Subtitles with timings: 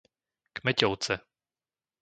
[0.55, 1.13] Kmeťovce